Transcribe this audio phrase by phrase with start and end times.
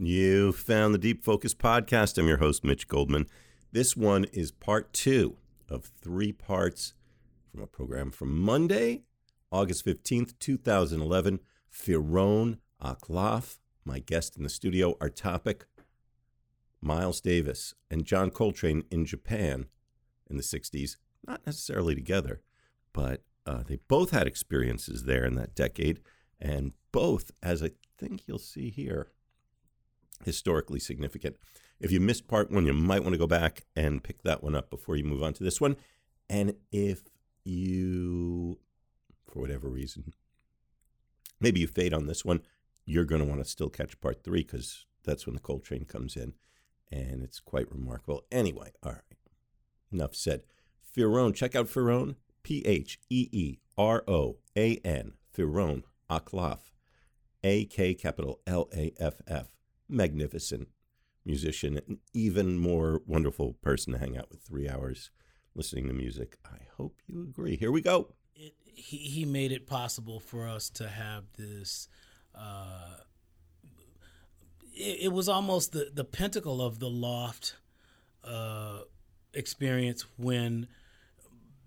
[0.00, 2.18] You found the Deep Focus podcast.
[2.18, 3.26] I'm your host, Mitch Goldman.
[3.72, 6.94] This one is part two of three parts
[7.50, 9.02] from a program from Monday,
[9.50, 11.40] August 15th, 2011.
[11.68, 14.96] Pheeroan akLaff, my guest in the studio.
[15.00, 15.66] Our topic
[16.80, 19.66] Miles Davis and John Coltrane in Japan
[20.30, 20.96] in the 60s,
[21.26, 22.40] not necessarily together,
[22.92, 25.98] but uh, they both had experiences there in that decade,
[26.40, 29.10] and both, as I think you'll see here,
[30.24, 31.36] historically significant.
[31.80, 34.54] If you missed part one, you might want to go back and pick that one
[34.54, 35.76] up before you move on to this one.
[36.28, 37.02] And if
[37.44, 38.58] you,
[39.26, 40.12] for whatever reason,
[41.40, 42.40] maybe you fade on this one,
[42.84, 46.16] you're going to want to still catch part three because that's when the Coltrane comes
[46.16, 46.34] in.
[46.90, 48.24] And it's quite remarkable.
[48.32, 49.02] Anyway, all right.
[49.92, 50.42] Enough said.
[50.96, 56.72] Pheeroan, check out Pheeroan, P H E E R O A N, Pheeroan akLaff,
[57.44, 59.48] A K capital L A F F
[59.88, 60.68] magnificent
[61.24, 65.10] musician, an even more wonderful person to hang out with three hours
[65.54, 66.38] listening to music.
[66.44, 67.56] I hope you agree.
[67.56, 68.14] Here we go.
[68.34, 71.88] It, he, he made it possible for us to have this.
[72.34, 72.96] Uh,
[74.74, 77.56] it, it, was almost the, the pinnacle of the loft
[78.24, 78.80] uh,
[79.34, 80.68] experience when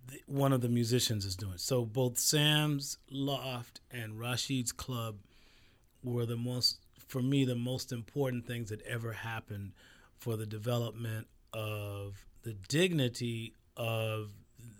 [0.07, 1.57] the, one of the musicians is doing.
[1.57, 5.17] So both Sam's loft and Rashid's club
[6.03, 6.77] were the most
[7.11, 9.73] for me the most important things that ever happened
[10.17, 14.29] for the development of the dignity of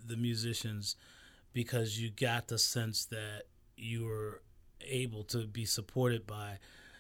[0.08, 0.96] the musicians
[1.52, 3.44] because you got the sense that
[3.76, 4.42] you were
[4.80, 6.58] able to be supported by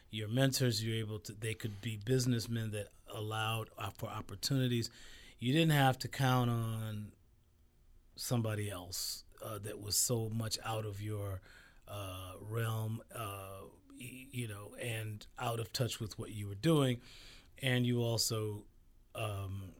[0.09, 0.83] your mentors.
[0.83, 4.89] You're able to they could be businessmen that allowed for opportunities.
[5.39, 7.13] You didn't have to count on
[8.17, 11.39] somebody else uh, that was so much out of your
[11.87, 13.61] uh, realm uh,
[14.31, 17.01] you know, and out of touch with what you were doing,
[17.61, 18.63] and you also
[19.15, 19.73] um,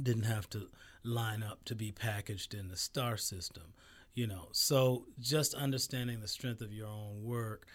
[0.00, 0.68] didn't have to
[1.02, 3.74] line up to be packaged in the star system,
[4.14, 4.48] you know.
[4.52, 7.66] So just understanding the strength of your own work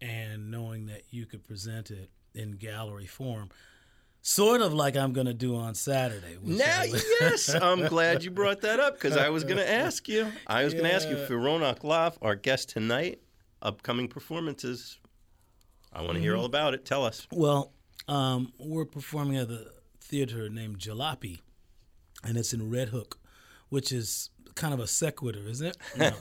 [0.00, 3.50] and knowing that you could present it in gallery form
[4.22, 6.36] sort of like I'm going to do on Saturday.
[6.42, 6.82] Now,
[7.20, 10.30] yes, I'm glad you brought that up because I was going to ask you.
[10.46, 10.80] I was yeah.
[10.80, 13.20] going to ask you, Pheeroan akLaff, our guest tonight,
[13.62, 14.98] upcoming performances.
[15.92, 16.40] I want to hear mm-hmm.
[16.40, 16.84] all about it.
[16.84, 17.26] Tell us.
[17.32, 17.72] Well,
[18.06, 19.66] um, we're performing at a
[20.00, 21.40] theater named Jalopy,
[22.24, 23.18] and it's in Red Hook,
[23.68, 25.76] which is kind of a sequitur, isn't it?
[25.96, 26.12] No.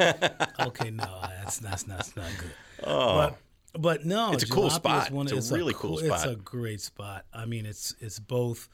[0.68, 2.52] okay, no, that's, that's, that's not good.
[2.84, 3.16] Oh.
[3.16, 3.38] But,
[3.82, 5.12] but no, it's a Jalopy cool spot.
[5.12, 6.24] One, it's, it's, a really a cool, spot.
[6.24, 7.26] It's a great spot.
[7.34, 8.70] I mean, it's it's both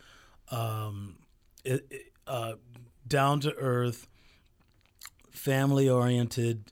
[0.51, 1.17] um,
[1.63, 2.53] it, it, uh,
[3.07, 4.07] down to earth,
[5.31, 6.71] family oriented,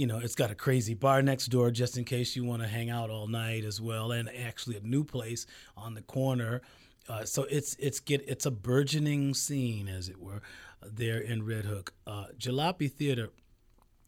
[0.00, 2.68] you know, it's got a crazy bar next door just in case you want to
[2.68, 5.44] hang out all night as well, and actually a new place
[5.76, 6.62] on the corner.
[7.06, 10.40] Uh, so it's it's get it's a burgeoning scene, as it were,
[10.82, 11.92] there in Red Hook.
[12.06, 13.28] Uh, Jalopy Theater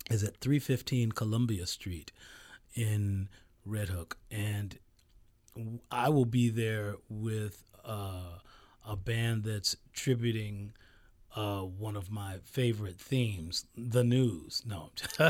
[0.09, 2.11] is at 315 Columbia Street
[2.75, 3.29] in
[3.67, 4.79] Red Hook, and
[5.91, 8.39] I will be there with uh,
[8.89, 10.73] a band that's tributing
[11.35, 14.63] uh, one of my favorite themes, the news.
[14.67, 14.91] No,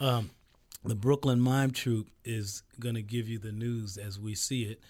[0.00, 0.30] um,
[0.84, 4.80] the Brooklyn Mime Troupe is going to give you the news as we see it,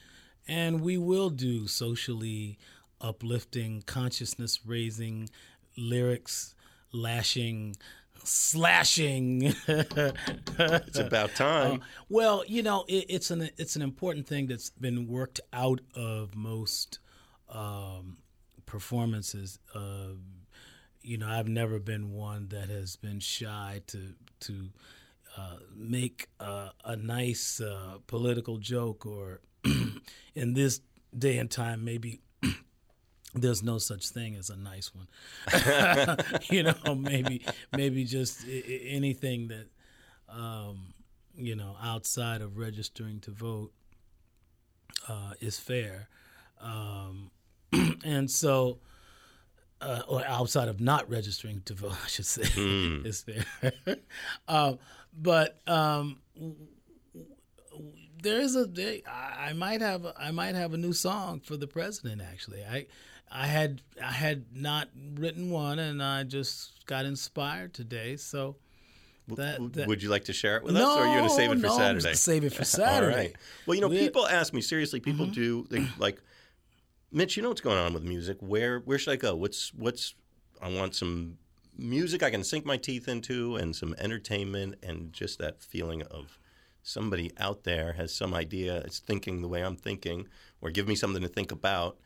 [0.48, 2.58] and we will do socially
[3.00, 5.28] uplifting, consciousness raising
[5.76, 6.54] lyrics,
[6.92, 7.76] lashing,
[8.24, 9.54] slashing.
[9.68, 11.80] it's about time.
[11.80, 15.80] Uh, well, you know, it, it's an it's an important thing that's been worked out
[15.94, 16.98] of most
[17.48, 18.18] um,
[18.66, 19.58] performances.
[19.74, 20.14] Uh,
[21.02, 24.68] you know, I've never been one that has been shy to to
[25.36, 29.40] uh, make uh, a nice uh, political joke, or
[30.34, 30.80] in this
[31.16, 32.20] day and time, maybe
[33.34, 35.08] there's no such thing as a nice one.
[36.50, 39.68] you know, maybe maybe just anything that
[40.28, 40.94] um,
[41.36, 43.72] you know outside of registering to vote
[45.08, 46.08] uh, is fair.
[46.60, 47.30] Um,
[48.04, 48.78] and so,
[49.80, 53.04] uh, or outside of not registering to vote, I should say, mm.
[53.06, 53.96] is there.
[54.48, 54.78] um,
[55.18, 56.18] but um,
[58.22, 59.02] there is a day.
[59.06, 62.20] I might have I might have a new song for the president.
[62.20, 62.86] Actually, I
[63.30, 68.16] I had I had not written one, and I just got inspired today.
[68.16, 68.56] So.
[69.28, 71.28] That, that, Would you like to share it with no, us, or are you going
[71.28, 72.14] to save it for no, Saturday?
[72.14, 73.12] Save it for Saturday.
[73.12, 73.36] All right.
[73.66, 75.00] Well, you know, we people ask me seriously.
[75.00, 75.34] People mm-hmm.
[75.34, 76.22] do they, like
[77.12, 78.38] Mitch, you know what's going on with music.
[78.40, 79.34] Where where should I go?
[79.34, 80.14] What's what's
[80.60, 81.38] I want some
[81.78, 86.38] music I can sink my teeth into and some entertainment and just that feeling of
[86.82, 90.28] somebody out there has some idea, is thinking the way I'm thinking,
[90.60, 91.98] or give me something to think about,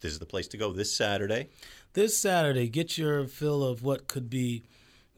[0.00, 1.48] this is the place to go this Saturday.
[1.92, 4.64] This Saturday, get your fill of what could be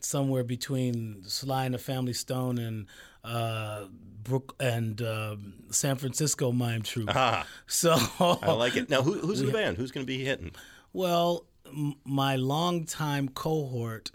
[0.00, 2.86] somewhere between Sly and the Family Stone and
[3.26, 3.86] uh,
[4.22, 5.36] Brook and uh,
[5.70, 7.10] San Francisco Mime Troupe.
[7.14, 8.88] Ah, So I like it.
[8.90, 9.76] Now, who, who's in the band?
[9.76, 10.52] Who's going to be hitting?
[10.92, 14.10] Well, m- my longtime cohort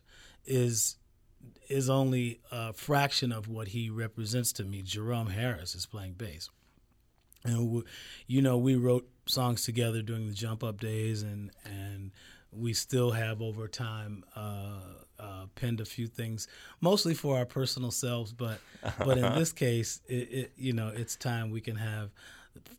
[0.45, 0.97] is
[1.69, 4.81] is only a fraction of what he represents to me.
[4.81, 6.49] Jerome Harris is playing bass,
[7.45, 7.83] and we,
[8.27, 12.11] you know we wrote songs together during the Jump Up days, and and
[12.51, 14.81] we still have over time uh,
[15.21, 16.47] uh, penned a few things,
[16.81, 18.59] mostly for our personal selves, but
[18.97, 22.09] but in this case, it, it, you know it's time we can have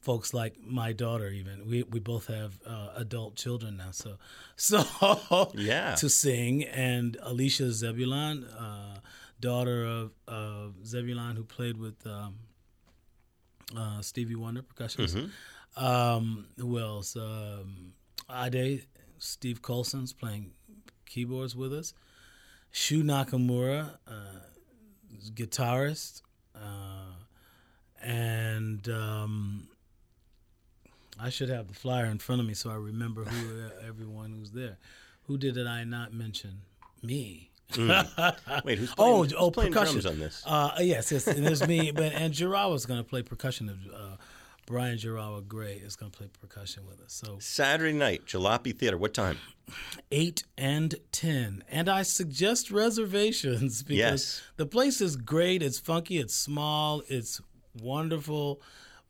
[0.01, 1.67] folks like my daughter even.
[1.69, 4.17] We we both have uh, adult children now so
[4.57, 5.95] so Yeah.
[5.95, 6.65] to sing.
[6.65, 8.99] And Alicia Zebulon uh,
[9.41, 12.35] daughter of uh, Zebulon who played with um,
[13.77, 15.31] uh, Stevie Wonder percussionist.
[15.77, 17.17] Um, who else?
[17.17, 17.95] Um,
[18.31, 18.87] Ade
[19.19, 20.53] Steve Colson's playing
[21.07, 21.95] keyboards with us
[22.73, 24.13] Shu Nakamura uh,
[25.35, 26.23] guitarist
[26.57, 27.13] uh,
[28.03, 29.69] and um,
[31.21, 34.51] I should have the flyer in front of me so I remember who everyone who's
[34.51, 34.79] there.
[35.27, 36.63] Who did it I not mention?
[37.03, 37.51] Me.
[37.79, 40.01] Wait, who's playing, Oh, who's oh, playing percussion.
[40.01, 40.43] drums on this?
[40.47, 43.71] Uh, yes, yes, and there's me, but and Jirawa's going to play percussion.
[43.95, 44.17] Uh,
[44.67, 47.13] Brian Jirawa Gray is going to play percussion with us.
[47.13, 48.97] So Saturday night, Jalopy Theater.
[48.97, 49.39] What time?
[50.11, 54.43] eight and ten, and I suggest reservations because Yes.
[54.57, 55.63] the place is great.
[55.63, 56.19] It's funky.
[56.19, 57.03] It's small.
[57.09, 57.41] It's
[57.81, 58.61] wonderful,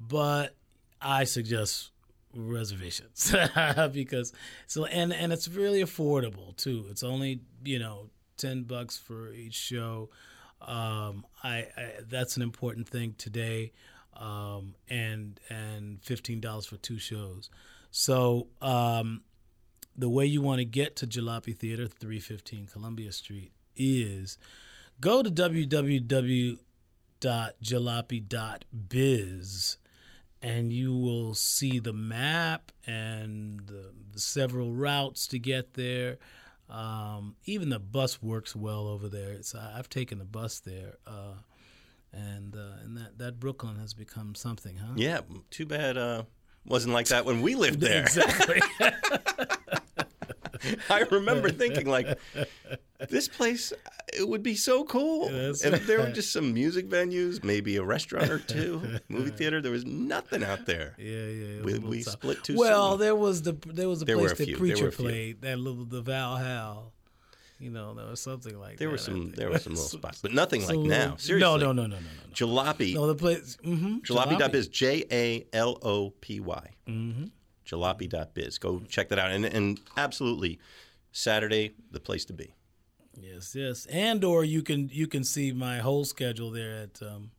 [0.00, 0.54] but
[1.00, 1.90] I suggest
[2.34, 3.34] reservations
[3.93, 4.32] because
[4.66, 6.87] so and and it's really affordable too.
[6.90, 10.10] It's only you know ten bucks for each show.
[10.60, 13.72] Um, I, I that's an important thing today,
[14.17, 17.50] um, and and fifteen dollars for two shows.
[17.91, 19.23] So um,
[19.97, 24.38] the way you want to get to Jalopy Theater, 315 Columbia Street, is
[25.00, 26.59] go to www.jalopy.biz
[30.44, 36.19] and you will see the map and the, the several routes to get there.
[36.69, 39.31] Um, even the bus works well over there.
[39.32, 40.97] It's, I've taken the bus there.
[41.06, 41.35] Uh,
[42.12, 44.93] and uh, and that, that Brooklyn has become something, huh?
[44.97, 45.20] Yeah,
[45.50, 46.25] too bad uh,
[46.67, 48.03] wasn't like that when we lived there.
[48.03, 48.61] Exactly.
[50.88, 52.19] I remember thinking like,
[53.09, 53.73] this place
[54.17, 57.82] it would be so cool That's if there were just some music venues, maybe a
[57.82, 59.61] restaurant or two, movie theater.
[59.61, 60.94] There was nothing out there.
[60.99, 61.62] Yeah, yeah.
[61.62, 63.00] We- was a little we split too Well, soon.
[63.00, 64.55] there was the there was a There place that few.
[64.56, 66.93] There were preacher played that little the Val Hal.
[67.62, 69.05] You know, there was something like There that.
[69.06, 71.14] There were some there were some little spots, but nothing like now.
[71.17, 72.35] Seriously, No, no, no, no, no, no.
[72.35, 73.56] Jalopy, No, the place.
[73.64, 76.70] Mm-hmm, jalopy.biz, J A L O P Y.
[76.88, 77.25] Mm-hmm.
[77.64, 78.59] Jalopy.biz.
[78.59, 79.31] Go check that out.
[79.31, 80.59] And, and absolutely,
[81.12, 82.53] Saturday, the place to be.
[83.17, 87.31] Yes, yes, and or you can you can see my whole schedule there at um,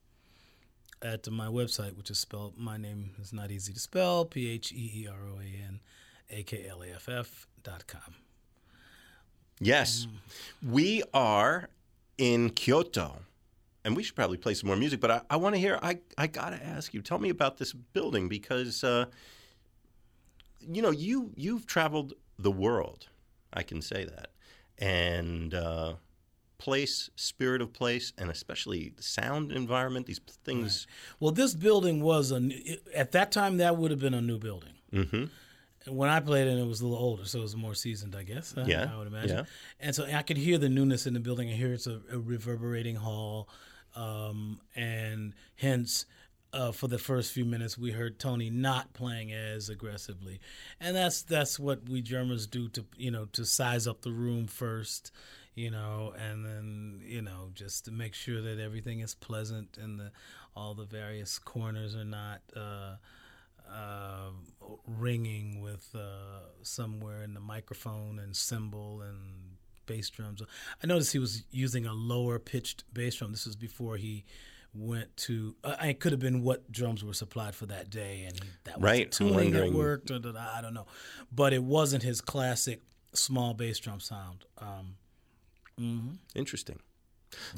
[1.01, 2.57] at my website, which is spelled.
[2.57, 4.23] My name is not easy to spell.
[4.23, 5.81] P H E E R O A N
[6.29, 8.22] A K L A F F dot com.
[9.59, 10.07] Yes.
[10.67, 11.69] We are
[12.17, 13.19] in Kyoto.
[13.85, 15.77] And we should probably play some more music, but I, I want to hear.
[15.83, 19.07] I, I got to ask you, tell me about this building because, uh,
[20.61, 23.09] you know, you, you've traveled the world.
[23.51, 24.29] I can say that.
[24.77, 25.95] And uh,
[26.57, 30.87] place, spirit of place, and especially the sound environment, these things.
[31.19, 32.49] Well, this building was a
[32.95, 34.73] at that time that would have been a new building.
[34.91, 35.29] hmm And
[35.87, 38.23] when I played it, it was a little older, so it was more seasoned, I
[38.23, 38.53] guess.
[38.65, 39.37] Yeah, I would imagine.
[39.37, 39.43] yeah.
[39.79, 41.49] And so I could hear the newness in the building.
[41.49, 43.49] I hear it's a, a reverberating hall,
[43.95, 46.05] um, and hence.
[46.55, 50.39] Uh, for the first few minutes, we heard Tony not playing as aggressively,
[50.79, 54.45] and that's that's what we Germans do to you know to size up the room
[54.45, 55.11] first,
[55.55, 59.99] you know, and then you know just to make sure that everything is pleasant and
[59.99, 60.11] the
[60.55, 62.97] all the various corners are not uh,
[63.73, 64.29] uh,
[64.87, 70.41] ringing with uh, somewhere in the microphone and cymbal and bass drums.
[70.83, 73.31] I noticed he was using a lower pitched bass drum.
[73.31, 74.25] This was before he
[74.73, 75.55] went to.
[75.63, 78.83] Uh, it could have been what drums were supplied for that day, and that was
[78.83, 80.11] Right, tuning that worked.
[80.11, 80.87] Or, the- I don't know,
[81.31, 82.81] but it wasn't his classic
[83.13, 84.45] small bass drum sound.
[84.57, 84.95] Um,
[85.79, 86.17] mhm.
[86.35, 86.79] Interesting.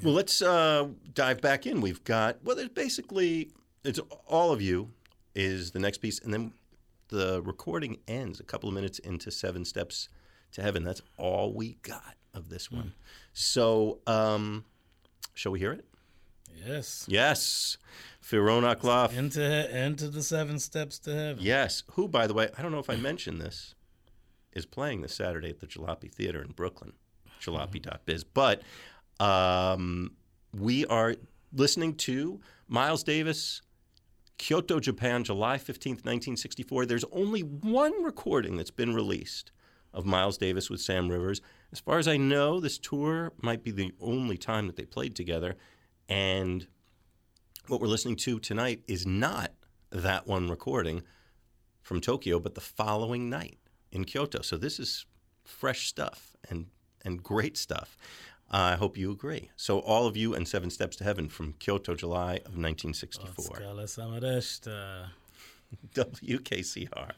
[0.03, 1.81] Well, let's uh, dive back in.
[1.81, 3.51] We've got well, there's basically
[3.83, 4.91] it's all of you
[5.35, 6.53] is the next piece, and then
[7.09, 10.09] the recording ends a couple of minutes into Seven Steps
[10.53, 10.83] to Heaven.
[10.83, 12.93] That's all we got of this one.
[13.33, 14.65] So, um,
[15.33, 15.85] shall we hear it?
[16.65, 17.05] Yes.
[17.07, 17.77] Yes.
[18.21, 19.15] Pheeroan akLaff.
[19.15, 21.43] Into into the seven steps to heaven.
[21.43, 21.83] Yes.
[21.91, 23.75] Who, by the way, I don't know if I mentioned this,
[24.53, 26.93] is playing this Saturday at the Jalopy Theater in Brooklyn,
[27.41, 28.23] jalopy.biz.
[28.23, 28.63] But
[29.19, 30.13] um,
[30.57, 31.15] we are
[31.53, 33.61] listening to Miles Davis,
[34.37, 36.85] Kyoto, Japan, July 15th, 1964.
[36.85, 39.51] There's only one recording that's been released
[39.93, 41.41] of Miles Davis with Sam Rivers.
[41.71, 45.15] As far as I know, this tour might be the only time that they played
[45.15, 45.55] together.
[46.09, 46.67] And
[47.67, 49.53] what we're listening to tonight is not
[49.91, 51.03] that one recording
[51.81, 53.57] from Tokyo, but the following night
[53.91, 54.41] in Kyoto.
[54.41, 55.05] So this is
[55.45, 56.67] fresh stuff and,
[57.05, 57.97] and great stuff.
[58.55, 59.49] I hope you agree.
[59.57, 63.57] So, all of you and Seven Steps to Heaven from Kyoto, July of 1964.
[65.93, 67.11] WKCR.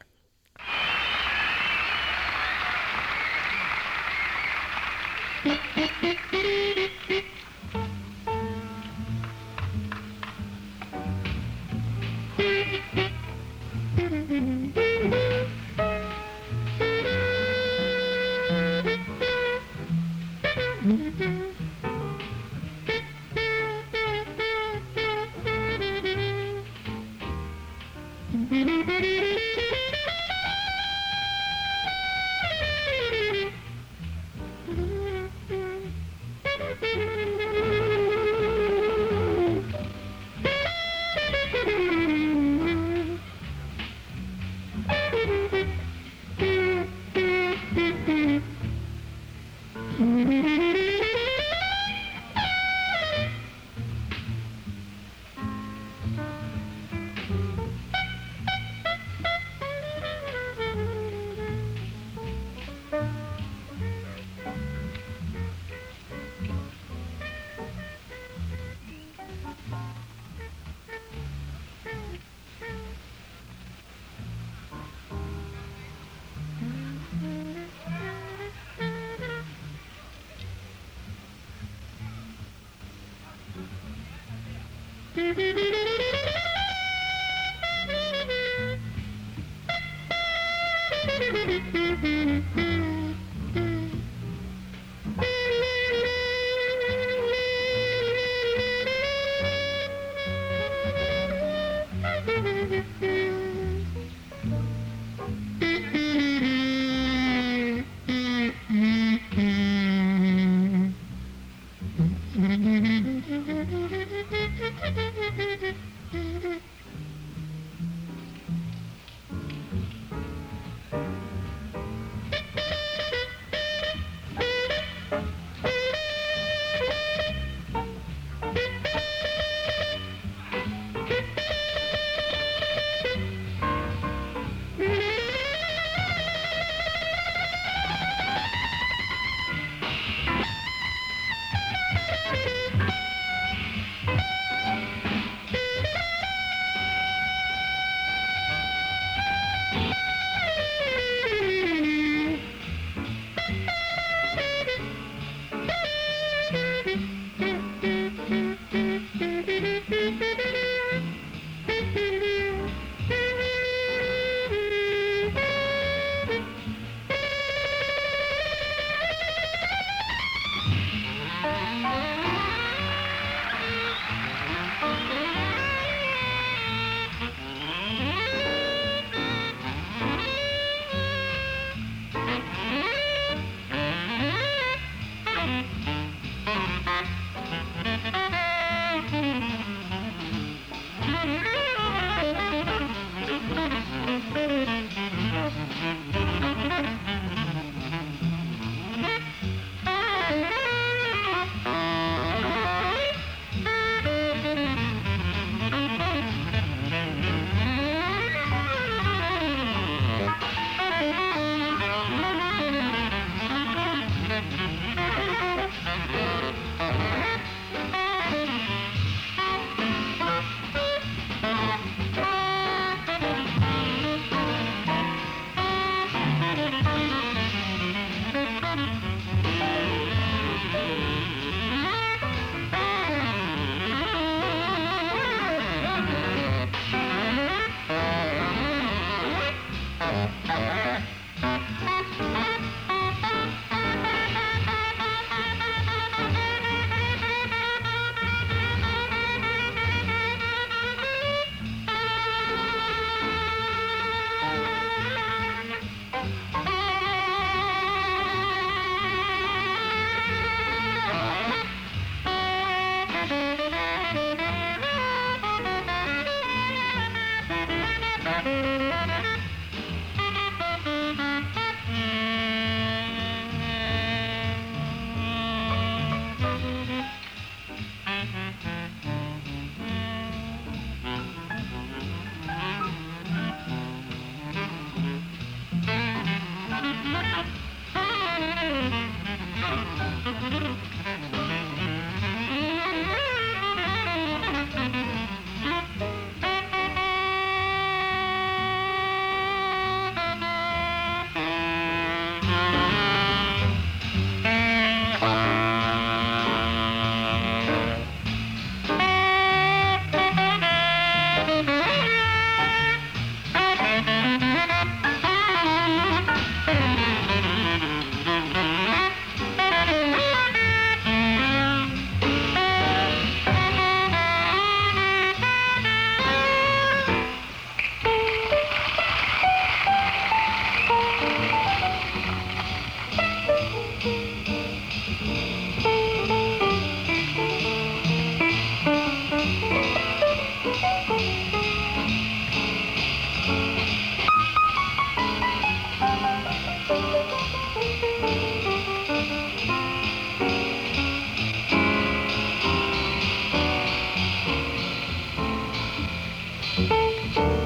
[356.78, 357.57] Música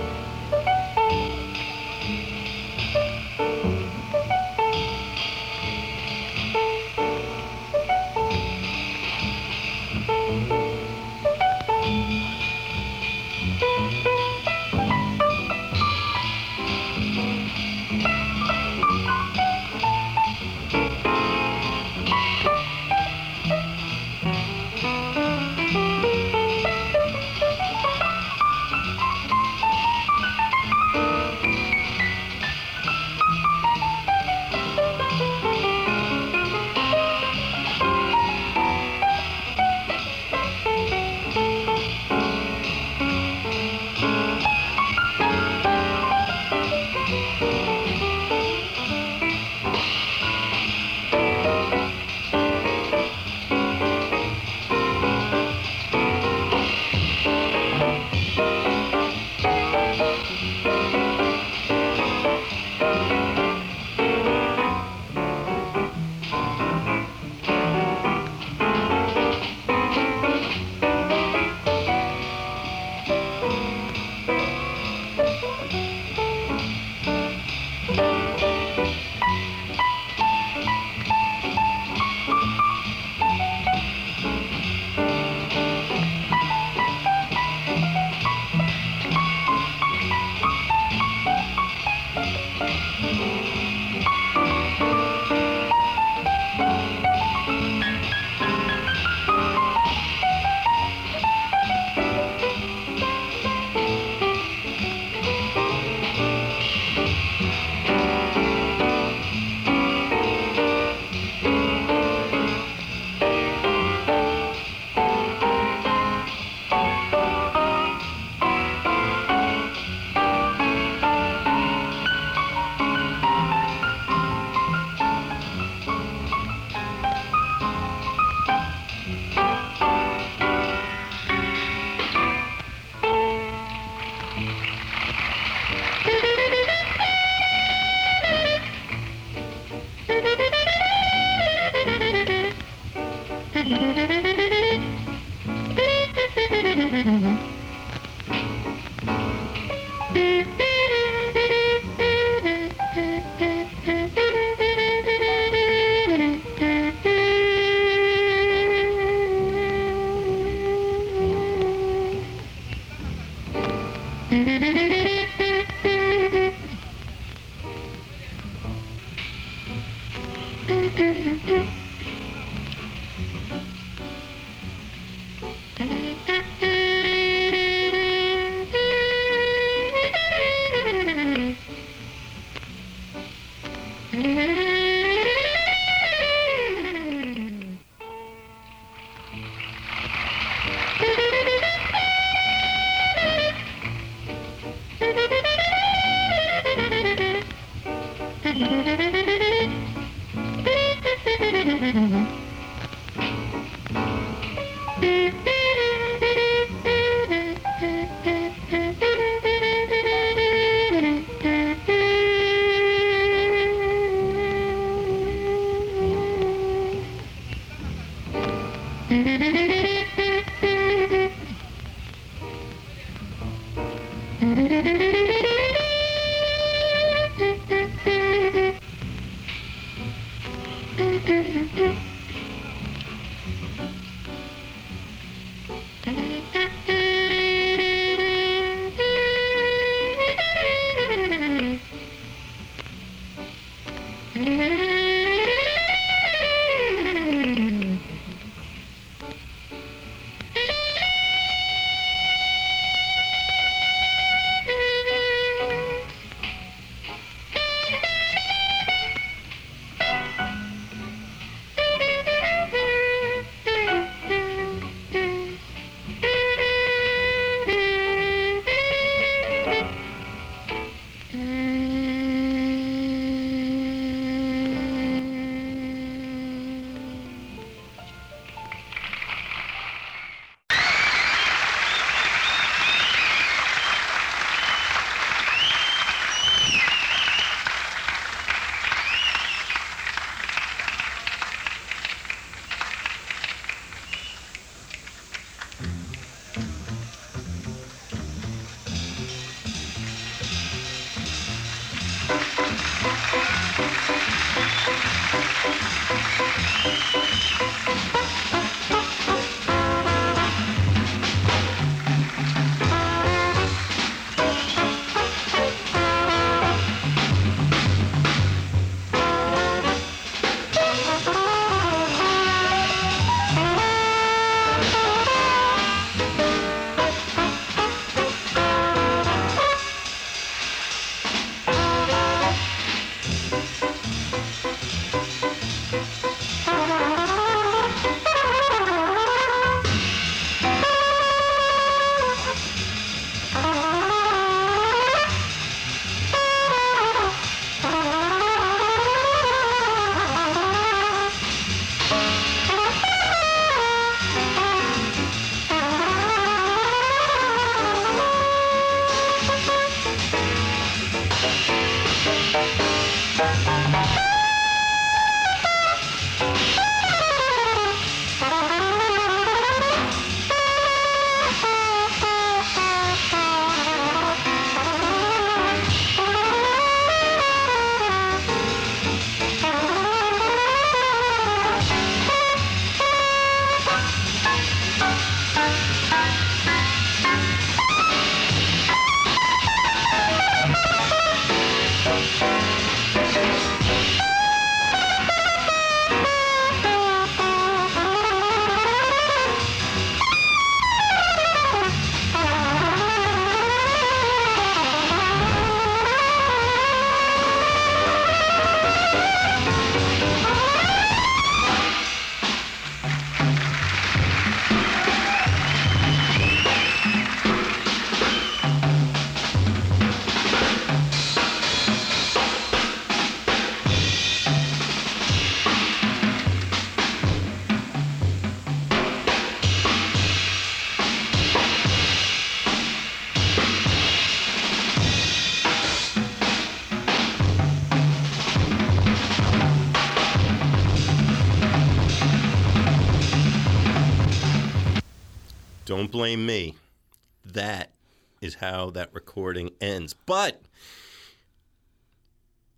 [448.62, 450.14] how that recording ends.
[450.14, 450.62] But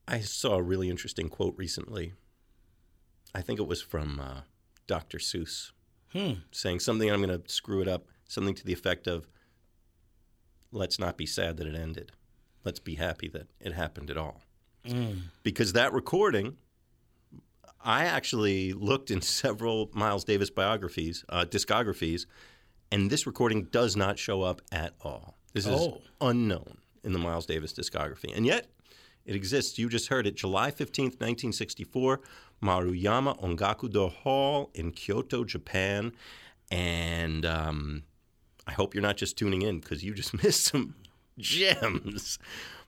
[0.09, 2.15] I saw a really interesting quote recently.
[3.35, 4.41] I think it was from uh,
[4.87, 5.19] Dr.
[5.19, 5.73] Seuss
[6.13, 6.35] Hmm.
[6.53, 9.27] saying something, I'm going to screw it up, something to the effect of
[10.71, 12.13] let's not be sad that it ended.
[12.63, 14.41] Let's be happy that it happened at all.
[14.87, 15.23] Mm.
[15.43, 16.57] Because that recording,
[17.85, 22.27] I actually looked in several Miles Davis biographies, uh, discographies,
[22.93, 25.37] and this recording does not show up at all.
[25.55, 26.03] This is Oh.
[26.21, 28.35] unknown in the Miles Davis discography.
[28.37, 28.67] And yet,
[29.25, 29.79] it exists.
[29.79, 30.35] You just heard it.
[30.35, 32.21] July 15th, 1964,
[32.63, 36.13] Maruyama Ongakudo Hall in Kyoto, Japan.
[36.71, 38.03] And um,
[38.67, 40.95] I hope you're not just tuning in because you just missed some
[41.39, 42.39] gems.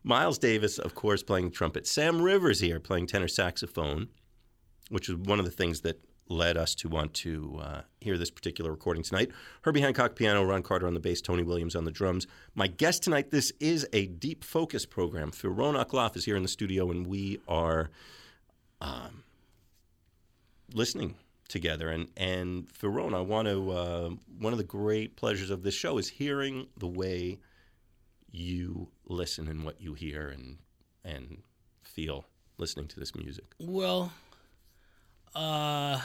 [0.02, 1.86] Miles Davis, of course, playing trumpet.
[1.86, 4.08] Sam Rivers here playing tenor saxophone,
[4.88, 8.30] which is one of the things that led us to want to uh, hear this
[8.30, 9.30] particular recording tonight.
[9.62, 12.26] Herbie Hancock piano, Ron Carter on the bass, Tony Williams on the drums.
[12.54, 15.30] My guest tonight, this is a deep focus program.
[15.30, 17.90] Pheeroan akLaff is here in the studio, and we are
[18.80, 19.24] um,
[20.72, 21.14] listening
[21.48, 21.88] together.
[21.88, 25.98] And and Pheeroan, I want to uh, one of the great pleasures of this show
[25.98, 27.38] is hearing the way
[28.30, 30.58] you listen and what you hear and
[31.04, 31.42] and
[31.82, 32.26] feel
[32.58, 33.44] listening to this music.
[33.58, 34.12] Well,
[35.36, 36.00] uh,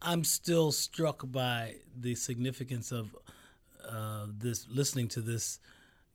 [0.00, 3.14] I'm still struck by the significance of
[3.88, 5.58] uh, this listening to this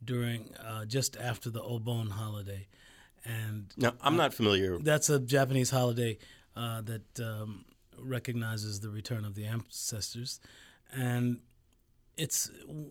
[0.04, 2.68] during uh, just after the Obon holiday,
[3.26, 4.78] and Now, I'm not familiar.
[4.80, 6.18] that's a Japanese holiday
[6.56, 7.66] uh, that um,
[8.00, 10.40] recognizes the return of the ancestors,
[10.94, 11.40] and
[12.16, 12.50] it's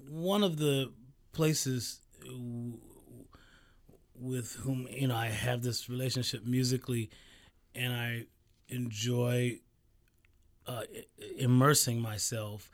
[0.09, 0.92] one of the
[1.33, 2.79] places w-
[4.18, 7.09] with whom you know I have this relationship musically,
[7.74, 8.26] and I
[8.68, 9.61] enjoy
[10.66, 10.83] uh,
[11.38, 12.70] immersing myself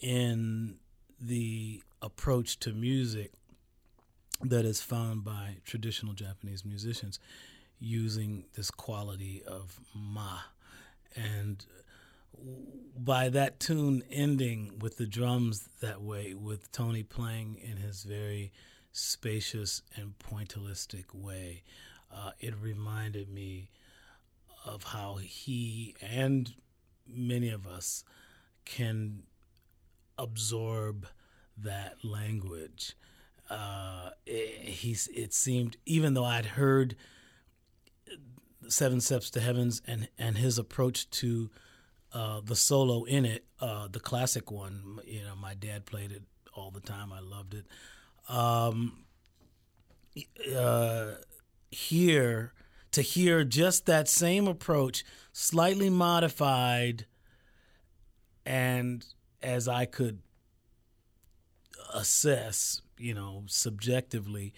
[0.00, 0.76] in
[1.20, 3.32] the approach to music
[4.42, 7.18] that is found by traditional Japanese musicians
[7.78, 10.38] using this quality of ma.
[11.14, 11.64] And
[12.96, 18.52] by that tune ending with the drums that way, with Tony playing in his very
[18.92, 21.62] spacious and pointillistic way,
[22.12, 23.70] uh, it reminded me
[24.64, 26.54] of how he and
[27.06, 28.04] many of us
[28.64, 29.22] can
[30.18, 31.06] absorb
[31.56, 32.94] that language.
[33.50, 35.08] Uh, it.
[35.14, 36.96] It seemed, even though I'd heard
[38.68, 41.50] Seven Steps to Heavens and and his approach to
[42.12, 45.00] uh, the solo in it, uh, the classic one.
[45.04, 46.22] You know, my dad played it
[46.54, 47.12] all the time.
[47.12, 47.66] I loved it.
[48.28, 49.04] Um,
[50.56, 51.12] uh,
[51.70, 52.52] here
[52.92, 57.06] to hear just that same approach, slightly modified,
[58.44, 59.04] and
[59.42, 60.20] as I could
[61.92, 64.52] assess, you know, subjectively,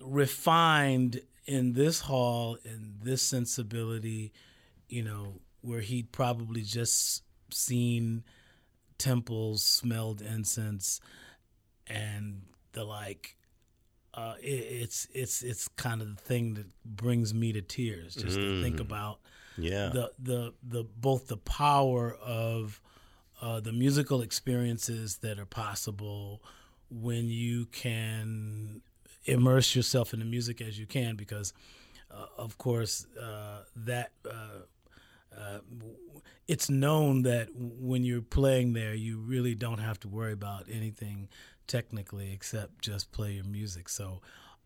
[0.00, 4.32] refined in this hall, in this sensibility,
[4.88, 8.24] you know, where he'd probably just seen
[8.98, 11.00] temples, smelled incense,
[11.86, 13.36] and the like.
[14.14, 14.46] Uh, it,
[14.82, 18.78] it's it's it's kind of the thing that brings me to tears just to think
[18.80, 19.20] about
[19.56, 19.88] Yeah.
[19.88, 22.80] the the the both the power of
[23.40, 26.42] uh, the musical experiences that are possible
[26.90, 28.82] when you can
[29.24, 31.54] immerse yourself in the music as you can because
[32.10, 34.66] uh, of course uh, that uh,
[35.34, 35.58] uh,
[36.46, 41.28] it's known that when you're playing there you really don't have to worry about anything
[41.66, 44.20] technically except just play your music so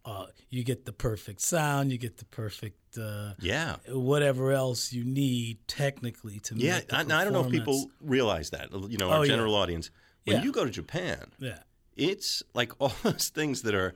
[0.05, 3.77] uh, you get the perfect sound you get the perfect uh, yeah.
[3.89, 8.73] whatever else you need technically to Yeah, I, I don't know if people realize that.
[8.73, 9.33] You know, our Oh, yeah.
[9.33, 9.91] general audience.
[10.25, 10.45] When Yeah.
[10.45, 11.59] you go to Japan, yeah
[11.97, 13.95] it's like all those things that are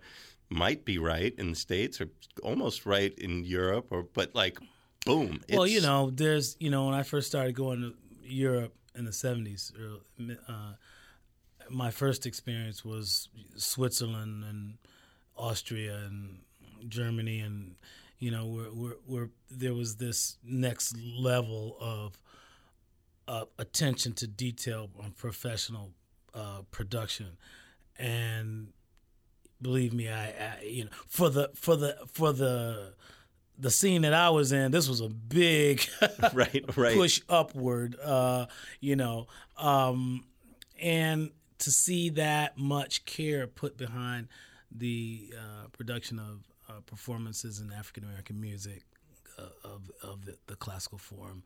[0.49, 2.09] might be right in the states or
[2.43, 4.59] almost right in Europe, or but like,
[5.07, 5.41] boom.
[5.53, 9.11] well you know there's you know when i first started going to europe in the
[9.13, 10.01] 70s or,
[10.49, 10.73] uh,
[11.71, 14.75] my first experience was switzerland and
[15.37, 16.41] austria and
[16.89, 17.75] germany and
[18.19, 22.21] you know where, where, where there was this next level of
[23.29, 25.93] uh, attention to detail on professional
[26.35, 27.37] uh, production
[27.99, 28.69] and
[29.63, 32.95] believe me I, I you know for the for the for the
[33.61, 35.87] the scene that I was in, this was a big
[36.33, 36.97] right, right.
[36.97, 38.47] push upward, uh,
[38.81, 39.27] you know,
[39.59, 40.25] um,
[40.81, 44.29] and to see that much care put behind
[44.71, 48.85] the uh, production of uh, performances in African American music
[49.39, 51.43] uh, of of the, the classical form,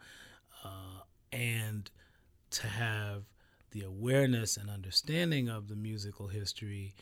[0.64, 1.00] uh,
[1.32, 1.90] and
[2.50, 3.24] to have
[3.70, 6.94] the awareness and understanding of the musical history,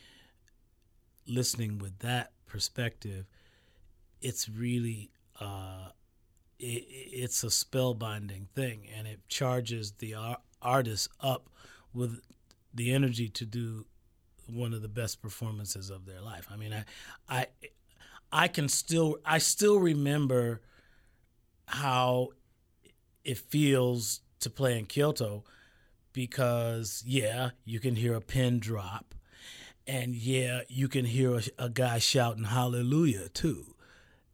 [1.27, 3.25] listening with that perspective,
[4.21, 5.89] it's really uh,
[6.59, 11.49] it, it's a spellbinding thing, and it charges the ar- artist up
[11.93, 12.21] with
[12.73, 13.85] the energy to do
[14.47, 16.47] one of the best performances of their life.
[16.51, 16.85] I mean, I
[17.29, 17.47] I
[18.31, 20.61] I can still I still remember
[21.67, 22.29] how
[23.23, 25.43] it feels to play in Kyoto
[26.11, 29.15] because yeah, you can hear a pin drop
[29.87, 33.75] and yeah, you can hear a, a guy shouting hallelujah too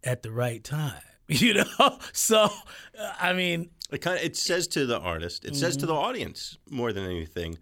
[0.04, 1.02] at the right time.
[1.32, 2.00] You know?
[2.12, 2.50] So
[3.22, 5.58] I mean, it kind of it says to the artist, it mm-hmm.
[5.58, 7.60] says to the audience more than anything,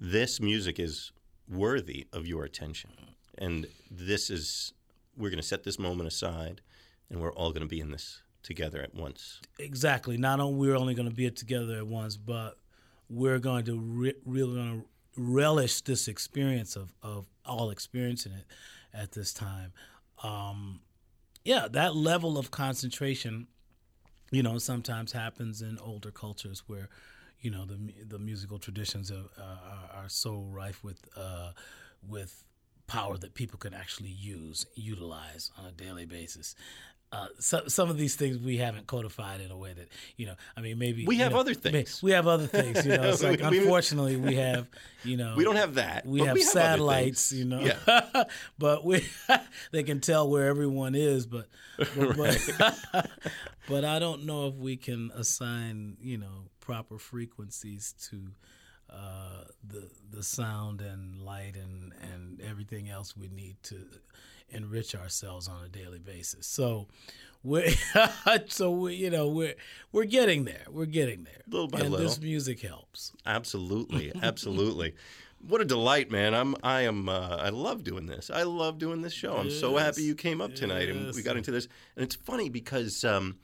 [0.00, 1.12] this music is
[1.48, 2.90] worthy of your attention.
[3.38, 4.72] And this is
[5.16, 6.62] we're going to set this moment aside
[7.10, 9.40] and we're all going to be in this together at once.
[9.58, 10.16] Exactly.
[10.16, 12.56] Not only we're only going to be together at once, but
[13.10, 14.86] we're going to re- really going to
[15.16, 18.46] relish this experience of, of all experiencing it
[18.94, 19.72] at this time.
[20.22, 20.80] Um,
[21.44, 23.48] yeah, that level of concentration,
[24.30, 26.88] you know, sometimes happens in older cultures where,
[27.40, 31.52] you know, the the musical traditions are, are, are so rife with uh,
[32.06, 32.44] with
[32.86, 36.56] power that people can actually use, utilize on a daily basis.
[37.12, 40.34] Uh, so, some of these things we haven't codified in a way that you know.
[40.56, 42.00] I mean, maybe we have know, other things.
[42.00, 42.86] We have other things.
[42.86, 44.68] You know, it's like we, unfortunately we have
[45.02, 46.06] you know we don't have that.
[46.06, 47.32] We have, we have satellites.
[47.32, 48.24] You know, yeah.
[48.58, 49.04] but we
[49.72, 51.26] they can tell where everyone is.
[51.26, 51.48] But
[51.96, 53.10] but, but,
[53.68, 58.30] but I don't know if we can assign you know proper frequencies to
[58.88, 63.76] uh, the the sound and light and and everything else we need to
[64.50, 66.46] enrich ourselves on a daily basis.
[66.46, 66.86] So
[67.42, 67.72] we're
[68.46, 69.56] so we, you know we're
[69.90, 70.62] we're getting there.
[70.70, 71.42] We're getting there.
[71.48, 72.06] Little by and little.
[72.06, 73.10] this music helps.
[73.26, 74.94] Absolutely, absolutely.
[75.44, 76.34] what a delight, man!
[76.34, 78.30] I'm I am uh, I love doing this.
[78.32, 79.38] I love doing this show.
[79.38, 79.58] I'm yes.
[79.58, 80.96] so happy you came up tonight yes.
[80.96, 81.66] and we got into this.
[81.96, 83.38] And it's funny because um,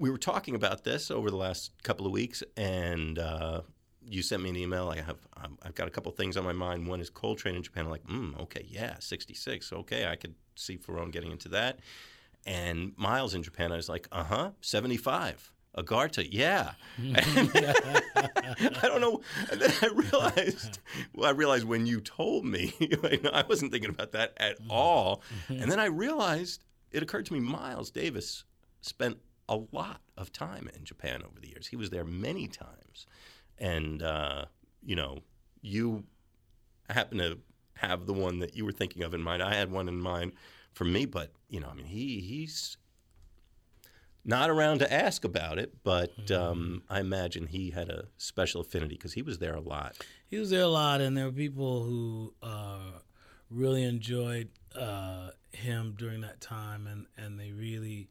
[0.00, 3.60] we were talking about this over the last couple of weeks, and uh,
[4.02, 4.88] you sent me an email.
[4.88, 5.18] I have
[5.62, 6.88] I've got a couple things on my mind.
[6.88, 7.84] One is Coltrane in Japan.
[7.84, 9.72] I'm like, mm, okay, yeah, 66.
[9.72, 11.80] Okay, I could see Pheeroan getting into that.
[12.46, 15.52] And Miles in Japan, I was like, uh huh, 75.
[15.76, 16.72] Agharta, yeah.
[16.98, 19.20] I don't know.
[19.52, 20.78] And then I realized,
[21.14, 22.72] well, I realized when you told me,
[23.32, 25.22] I wasn't thinking about that at all.
[25.48, 28.44] And then I realized it occurred to me Miles Davis
[28.80, 29.18] spent
[29.50, 31.66] a lot of time in Japan over the years.
[31.66, 33.06] He was there many times
[33.60, 34.46] and uh,
[34.82, 35.18] you know
[35.60, 36.04] you
[36.88, 37.38] happen to
[37.74, 39.42] have the one that you were thinking of in mind.
[39.42, 40.32] I had one in mind
[40.72, 42.76] for me, but you know, I mean, he he's
[44.24, 46.42] not around to ask about it, but mm-hmm.
[46.42, 49.96] um, I imagine he had a special affinity because he was there a lot.
[50.28, 52.98] He was there a lot, and there were people who uh,
[53.50, 58.08] really enjoyed uh, him during that time, and, and they really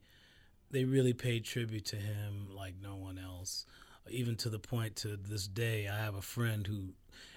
[0.70, 3.66] they really paid tribute to him like no one else
[4.10, 6.94] even to the point to this day, I have a friend who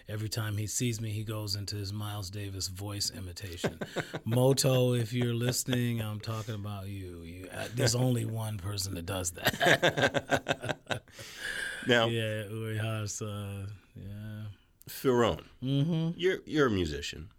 [0.08, 3.80] every time he sees me, he goes into his Miles Davis voice imitation.
[4.26, 7.22] Moto, if you're listening, I'm talking about you.
[7.24, 10.78] you uh, there's only one person that does that.
[11.88, 13.66] now, yeah, Uri Haas, uh,
[13.96, 14.44] yeah.
[14.88, 16.10] Pheeroan, mm-hmm.
[16.18, 17.30] you're you're a musician.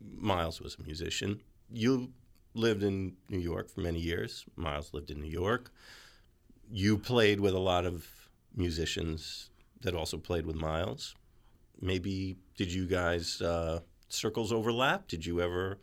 [0.00, 1.40] Miles was a musician.
[1.70, 2.12] You
[2.54, 4.44] lived in New York for many years.
[4.56, 5.70] Miles lived in New York.
[6.70, 8.06] You played with a lot of
[8.56, 9.50] musicians
[9.82, 11.14] that also played with Miles.
[11.80, 15.08] Maybe did you guys uh, circles overlap?
[15.08, 15.78] Did you ever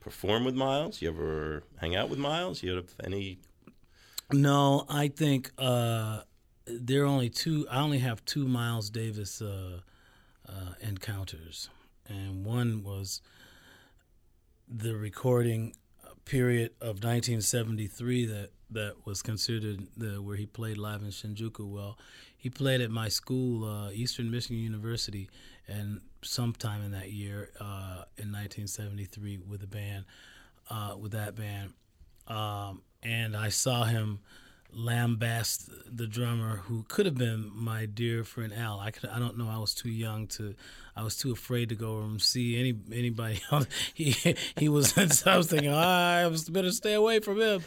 [0.00, 1.00] perform with Miles?
[1.00, 2.62] You ever hang out with Miles?
[2.62, 3.38] You have any?
[4.32, 6.22] No, I think uh,
[6.66, 7.66] there are only two.
[7.70, 9.80] I only have two Miles Davis uh,
[10.48, 11.70] uh encounters,
[12.08, 13.22] and one was
[14.68, 15.74] the recording
[16.24, 21.68] period of 1973 that that was considered the where he played live in Shinjuku.
[21.68, 21.98] Well,
[22.36, 25.28] he played at my school, uh, Eastern Michigan University,
[25.68, 30.04] and sometime in that year, uh, in 1973, with a band,
[30.70, 31.72] uh, with that band,
[32.26, 34.20] um, and I saw him
[34.76, 38.80] lambast the drummer who could have been my dear friend Al.
[38.80, 39.48] I could, I don't know.
[39.48, 40.54] I was too young to.
[40.94, 43.66] I was too afraid to go and see any anybody else.
[43.94, 44.14] He
[44.56, 44.96] he was.
[45.26, 47.62] I was thinking, oh, I was better stay away from him.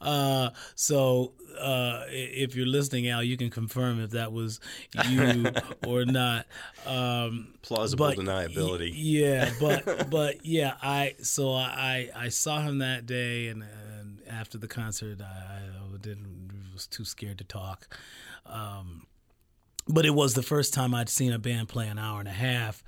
[0.00, 4.60] Uh, so uh, if you're listening, Al, you can confirm if that was
[5.08, 5.46] you
[5.86, 6.46] or not.
[6.86, 8.92] Um, Plausible but, deniability.
[8.94, 13.62] Yeah, but but yeah, I so I I saw him that day and.
[13.62, 13.90] and
[14.30, 16.39] after the concert, I, I didn't
[16.80, 17.94] was too scared to talk.
[18.46, 19.06] Um,
[19.86, 22.32] but it was the first time I'd seen a band play an hour and a
[22.32, 22.82] half,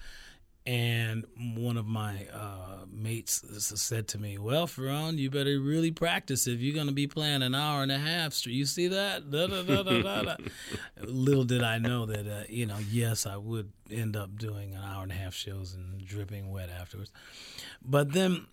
[0.65, 1.25] and
[1.57, 6.61] one of my uh, mates said to me, "Well, Pheeroan, you better really practice if
[6.61, 8.47] you're going to be playing an hour and a half.
[8.47, 10.37] You see that?" Da, da, da,
[11.03, 14.83] Little did I know that, uh, you know, yes, I would end up doing an
[14.83, 17.11] hour and a half shows and dripping wet afterwards.
[17.85, 18.47] But then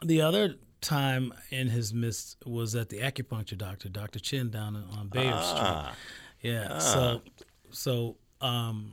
[0.00, 0.54] the other
[0.84, 4.20] time in his midst was at the acupuncture doctor, Dr.
[4.20, 5.94] Chin, down on Bayard ah.
[6.40, 6.52] Street.
[6.52, 6.68] Yeah.
[6.70, 6.78] Ah.
[6.78, 7.22] So,
[7.70, 8.16] so.
[8.40, 8.92] Um,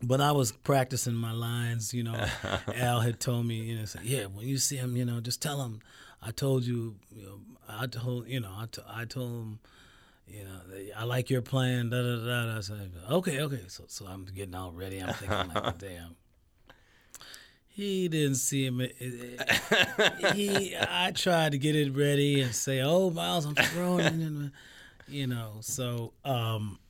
[0.00, 1.92] but I was practicing my lines.
[1.92, 2.26] You know,
[2.74, 5.42] Al had told me, you know, said, yeah, when you see him, you know, just
[5.42, 5.80] tell him
[6.22, 9.58] I told you, you know, I told, you know, I, t- I told him,
[10.26, 10.60] you know,
[10.96, 11.90] I like your plan.
[11.90, 12.58] Da da da.
[12.58, 13.62] I said, okay, okay.
[13.68, 15.00] So, so I'm getting all ready.
[15.00, 16.16] I'm thinking, like, damn.
[17.78, 18.80] He didn't see him.
[20.34, 24.50] he, I tried to get it ready and say, "Oh, Miles, I'm throwing,"
[25.06, 25.58] you know.
[25.60, 26.80] So, um,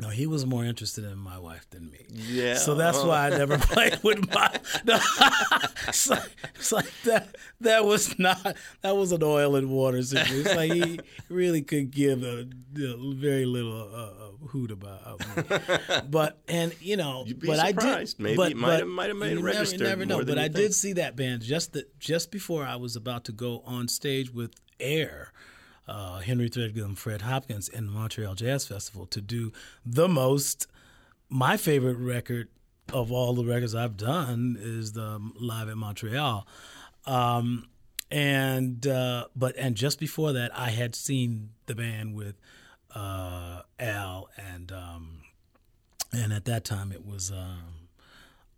[0.00, 2.06] no, he was more interested in my wife than me.
[2.08, 2.54] Yeah.
[2.54, 4.50] So that's why I never played with my.
[4.84, 4.98] No,
[5.86, 7.36] it's, like, it's like that.
[7.60, 8.56] That was not.
[8.80, 10.40] That was an oil and water situation.
[10.40, 12.40] It's like he really could give a,
[12.80, 15.42] a very little uh, hoot about me.
[16.10, 18.16] But and you know, You'd be but surprised.
[18.18, 18.24] I did.
[18.24, 20.24] Maybe but, it might have might have made you registered never, never know.
[20.24, 20.56] But you I think.
[20.56, 24.32] did see that band just the, just before I was about to go on stage
[24.32, 25.32] with Air
[25.88, 29.52] uh, Henry Threadgill and Fred Hopkins in the Montreal Jazz Festival to do
[29.84, 30.66] the most.
[31.28, 32.48] My favorite record
[32.92, 36.46] of all the records I've done is the Live at Montreal.
[37.06, 37.68] Um,
[38.10, 42.36] and uh, but and just before that, I had seen the band with
[42.94, 45.22] uh, Al and um,
[46.12, 47.81] and at that time it was um,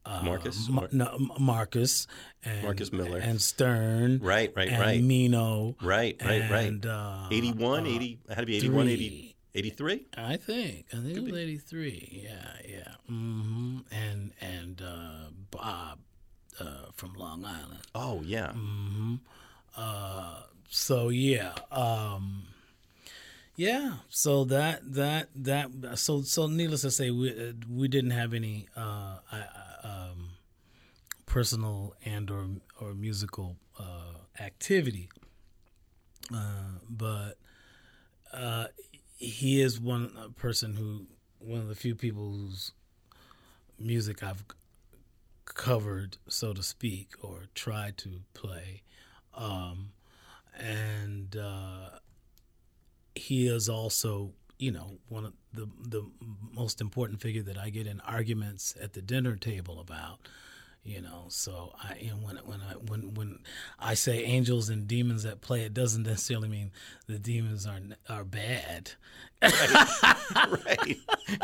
[0.06, 0.68] uh, Marcus?
[0.68, 2.06] Ma- no, Marcus
[2.44, 3.18] and Marcus Miller.
[3.18, 4.20] and Stern.
[4.22, 5.02] Right, right, and right.
[5.02, 5.76] Mino.
[5.82, 6.66] Right, right, right.
[6.68, 10.06] and, Uh, 81, uh, 80, it had to be 81, 80, 83?
[10.16, 10.86] I think.
[10.92, 12.22] I think it was eighty three.
[12.24, 12.94] Yeah, yeah.
[13.06, 16.00] hmm And and uh, Bob
[16.60, 17.80] uh, from Long Island.
[17.94, 18.52] Oh, yeah.
[18.52, 19.14] hmm
[19.76, 21.52] Uh, so yeah.
[21.70, 22.44] Um,
[23.56, 23.94] yeah.
[24.08, 28.66] So that that that so so needless to say, we uh, we didn't have any
[28.76, 29.44] uh, I,
[29.84, 30.30] um,
[31.26, 32.46] personal and or
[32.80, 35.10] or musical uh, activity,
[36.34, 37.34] uh, but
[38.32, 38.66] uh,
[39.16, 41.06] he is one person who
[41.38, 42.72] one of the few people whose
[43.78, 44.44] music I've
[45.44, 48.82] covered, so to speak, or tried to play,
[49.34, 49.90] um,
[50.58, 51.98] and uh,
[53.14, 54.32] he is also
[54.64, 56.02] you know one of the the
[56.52, 60.18] most important figure that I get in arguments at the dinner table about.
[60.86, 63.38] You know, so I and when when I when when
[63.78, 66.72] I say angels and demons that play, it doesn't necessarily mean
[67.06, 67.80] the demons are
[68.16, 68.90] are bad.
[69.42, 70.96] right.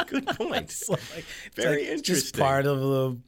[0.07, 0.57] Good point.
[0.71, 1.01] It's like-
[1.47, 2.41] it's Very like Just interesting.
[2.41, 3.19] part of the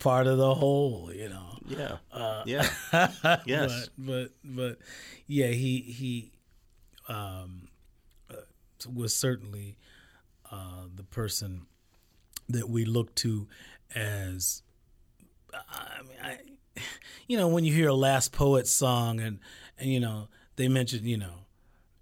[0.00, 1.58] part of the whole, you know.
[1.68, 1.96] Yeah.
[2.12, 2.68] Uh, Yeah.
[3.46, 3.88] Yes.
[3.96, 4.78] but, but but
[5.28, 6.32] yeah, he he
[7.08, 7.63] um,
[8.86, 9.76] was certainly
[10.50, 11.66] uh, the person
[12.48, 13.46] that we look to
[13.94, 14.62] as.
[15.52, 16.38] I mean, I,
[17.28, 19.38] you know, when you hear a Last Poet song and
[19.78, 21.46] and you know they mention you know,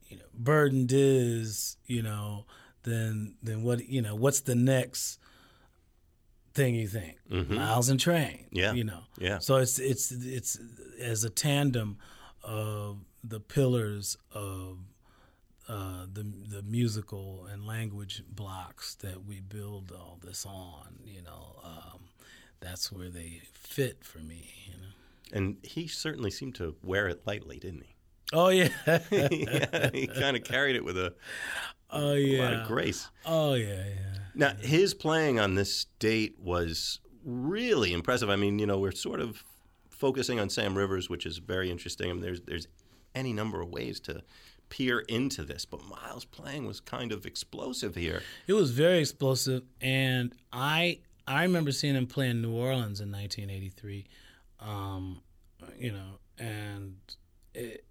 [0.08, 2.46] you know, burdened is you know,
[2.82, 5.18] then then what you know what's the next
[6.54, 8.56] thing you think Miles and Train Mm-hmm.
[8.58, 8.72] Yeah.
[8.74, 9.38] you know Yeah.
[9.38, 10.58] so it's it's it's
[11.00, 11.96] as a tandem
[12.42, 14.76] of the pillars of
[15.72, 20.98] uh, the the musical and language blocks that we build all this on.
[21.02, 22.00] You know, um,
[22.60, 24.52] that's where they fit for me.
[24.66, 24.88] You know.
[25.32, 27.94] And he certainly seemed to wear it lightly, didn't he?
[28.34, 28.68] Oh yeah.
[29.10, 31.14] yeah, he kind of carried it with a,
[31.90, 32.42] oh yeah a yeah.
[32.42, 33.08] lot of grace.
[33.24, 34.18] Oh yeah, yeah.
[34.34, 38.28] Now, his playing on this date was really impressive.
[38.28, 39.42] I mean, you know, we're sort of
[39.88, 42.10] focusing on Sam Rivers, which is very interesting.
[42.10, 42.68] I mean, there's there's
[43.14, 44.22] any number of ways to
[44.72, 48.22] peer into this, but Miles' playing was kind of explosive here.
[48.46, 53.12] It was very explosive, and I I remember seeing him play in New Orleans in
[53.12, 54.06] 1983.
[54.60, 55.20] Um,
[55.78, 56.96] you know, and
[57.52, 57.84] it,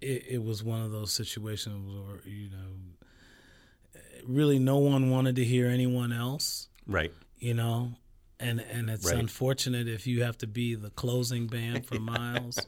[0.00, 5.44] it it was one of those situations where you know, really no one wanted to
[5.44, 6.68] hear anyone else.
[6.88, 7.12] Right.
[7.38, 7.92] You know.
[8.40, 9.18] And, and it's Right.
[9.18, 12.58] unfortunate if you have to be the closing band for Miles,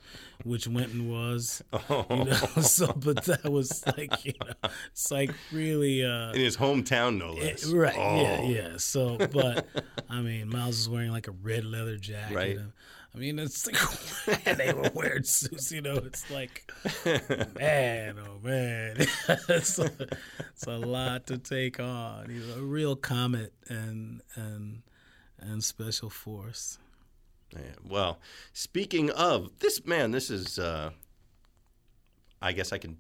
[0.45, 1.63] which Wynton was.
[1.73, 2.07] Oh.
[2.11, 4.53] You know, so but that was like you know,
[4.93, 7.65] it's like really uh, In his hometown, no less.
[7.67, 7.95] right.
[7.97, 8.39] Yeah.
[8.41, 8.49] Oh.
[8.49, 8.77] Yeah.
[8.77, 9.67] So, but
[10.09, 12.35] I mean, Miles is wearing like a red leather jacket.
[12.35, 12.57] Right.
[12.59, 12.73] and,
[13.15, 15.73] I mean, it's like and they were wearing suits.
[15.73, 16.71] You know, it's like
[17.59, 18.97] man, oh man,
[19.49, 19.91] it's, a,
[20.53, 22.29] it's a lot to take on.
[22.31, 24.83] He's a real comet, and and
[25.39, 26.79] and Special Force.
[27.53, 28.19] Yeah, well,
[28.53, 30.59] speaking of this, man, this is.
[30.59, 30.91] Uh,
[32.43, 32.99] I guess I can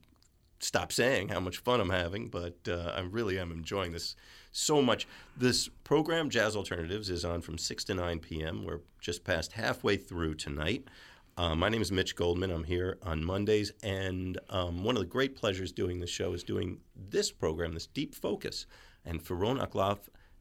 [0.60, 4.16] stop saying how much fun I'm having, but uh, I really am enjoying this
[4.52, 5.06] so much.
[5.36, 8.64] This program, Jazz Alternatives, is on from 6 to 9 p.m.
[8.64, 10.88] We're just past halfway through tonight.
[11.36, 12.50] Uh, my name is Mitch Goldman.
[12.50, 16.42] I'm here on Mondays, and um, one of the great pleasures doing the show is
[16.42, 16.78] doing
[17.10, 18.64] this program, this Deep Focus.
[19.04, 19.98] And Pheeroan akLaff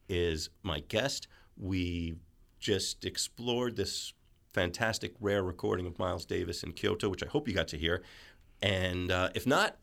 [0.08, 1.28] is my guest.
[1.58, 2.16] We
[2.60, 4.14] just explored this
[4.54, 8.04] fantastic rare recording of Miles Davis in Kyoto, which I hope you got to hear.
[8.62, 9.78] And uh, if not,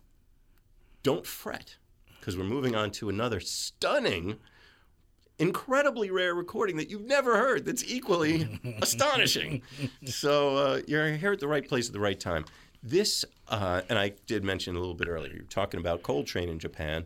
[1.02, 1.76] don't fret,
[2.18, 4.38] because we're moving on to another stunning,
[5.38, 9.62] incredibly rare recording that you've never heard that's equally astonishing.
[10.06, 12.44] So uh, you're here at the right place at the right time.
[12.82, 16.58] This, uh, and I did mention a little bit earlier, you're talking about Coltrane in
[16.58, 17.04] Japan.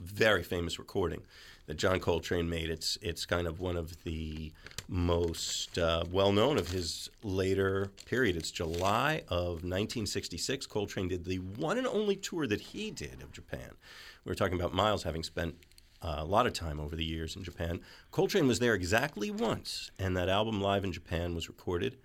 [0.00, 1.22] Very famous recording
[1.66, 2.70] that John Coltrane made.
[2.70, 4.52] It's it's kind of one of the
[4.88, 8.36] most uh, well known of his later period.
[8.36, 10.66] It's July of 1966.
[10.66, 13.70] Coltrane did the one and only tour that he did of Japan.
[14.24, 15.56] We were talking about Miles having spent
[16.02, 17.80] uh, a lot of time over the years in Japan.
[18.10, 21.96] Coltrane was there exactly once, and that album Live in Japan was recorded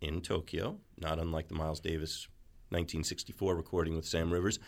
[0.00, 2.28] in Tokyo, not unlike the Miles Davis
[2.70, 4.58] 1964 recording with Sam Rivers,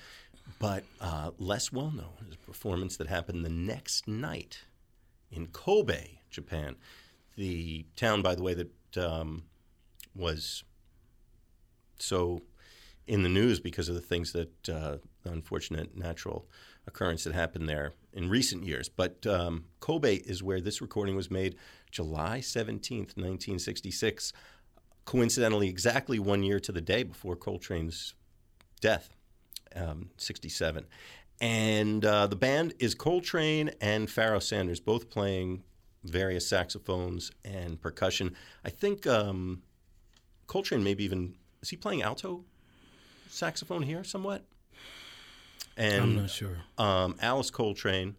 [0.58, 4.62] but uh, less well known is a performance that happened the next night
[5.30, 6.76] in Kobe, Japan.
[7.36, 9.44] The town, by the way, that um,
[10.14, 10.64] was
[11.98, 12.42] so
[13.06, 16.46] in the news because of the things that uh, the unfortunate natural
[16.86, 18.88] occurrence that happened there in recent years.
[18.88, 21.56] But um, Kobe is where this recording was made
[21.90, 24.32] July 17th, 1966,
[25.04, 28.14] coincidentally, exactly one year to the day before Coltrane's
[28.80, 29.14] death,
[29.74, 30.86] um, 67.
[31.40, 35.62] And uh, the band is Coltrane and Pharoah Sanders, both playing
[36.04, 38.34] various saxophones and percussion.
[38.64, 39.62] I think um,
[40.46, 42.44] Coltrane maybe even is he playing alto
[43.28, 44.44] saxophone here somewhat?
[45.76, 46.58] And I'm not sure.
[46.78, 48.16] Um, Alice Coltrane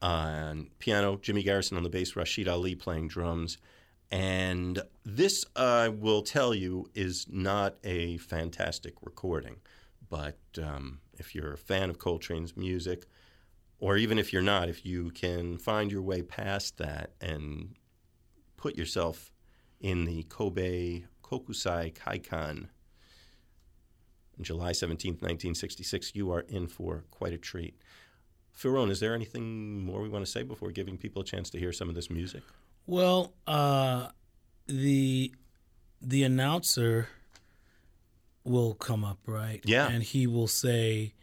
[0.00, 3.58] on piano, Jimmy Garrison on the bass, Rashied Ali playing drums.
[4.10, 9.56] And this, I will tell you, is not a fantastic recording.
[10.08, 13.06] But um, if you're a fan of Coltrane's music,
[13.78, 17.74] or even if you're not, if you can find your way past that and
[18.56, 19.32] put yourself
[19.80, 22.68] in the Kobe Kokusai Kaikan
[24.38, 27.78] on July 17th, 1966, you are in for quite a treat.
[28.52, 31.58] Pheeroan, is there anything more we want to say before giving people a chance to
[31.58, 32.42] hear some of this music?
[32.86, 34.08] Well, uh,
[34.66, 35.32] the
[36.00, 37.08] the announcer
[38.48, 39.60] will come up, right?
[39.64, 39.88] Yeah.
[39.88, 41.14] And he will say,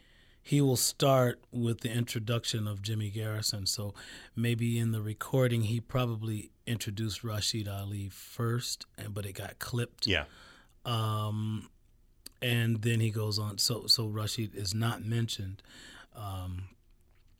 [0.41, 3.65] he will start with the introduction of Jimmy Garrison.
[3.65, 3.93] So
[4.35, 10.05] maybe in the recording, he probably introduced Rashied Ali first, and but it got clipped.
[10.05, 10.25] Yeah.
[10.85, 11.69] Um,
[12.41, 13.57] and then he goes on.
[13.57, 15.63] So so Rashied is not mentioned.
[16.15, 16.69] Um,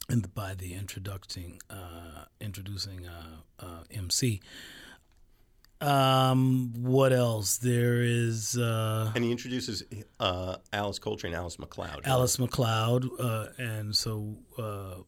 [0.09, 4.41] in the, by the introducing uh, introducing uh, uh, MC.
[5.81, 7.57] Um, what else?
[7.57, 9.83] There is uh, And he introduces
[10.19, 12.05] uh, Alice Coltrane, Alice McLeod.
[12.05, 15.01] Alice McLeod, uh, and so uh,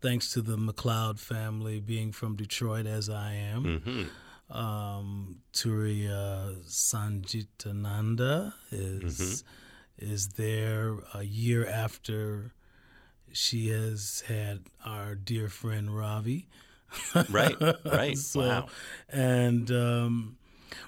[0.00, 4.02] thanks to the McLeod family being from Detroit, as I am, hmm
[4.50, 9.44] um, Turiya Sangitananda is
[9.98, 12.52] is there a year after
[13.32, 16.48] she has had our dear friend Ravi.
[17.30, 18.16] Right, right.
[18.16, 18.66] So- wow.
[19.08, 20.36] And um,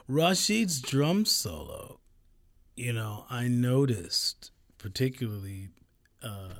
[0.08, 2.00] Rashied's drum solo,
[2.76, 5.68] you know, I noticed particularly
[6.22, 6.54] uh,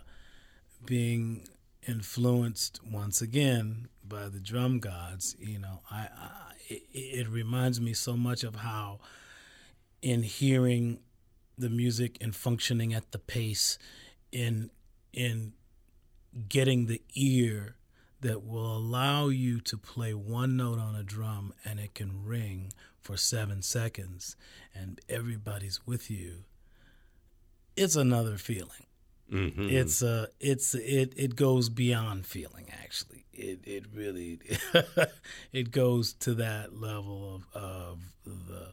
[0.84, 1.46] being
[1.86, 5.36] influenced once again by the drum gods.
[5.38, 6.30] You know, I, I
[6.68, 9.00] it, it reminds me so much of how
[10.02, 11.00] in hearing
[11.56, 13.78] the music and functioning at the pace
[14.30, 14.70] in
[15.12, 15.52] in
[16.48, 17.74] getting the ear
[18.20, 22.72] that will allow you to play one note on a drum and it can ring
[23.00, 24.36] for seven seconds
[24.74, 26.44] and everybody's with you.
[27.76, 28.86] It's another feeling.
[29.30, 33.26] Hmm it's uh it's it it goes beyond feeling actually.
[33.32, 34.40] It it really
[35.52, 38.72] it goes to that level of of the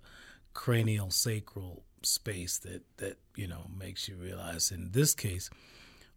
[0.53, 5.49] cranial sacral space that that you know makes you realize in this case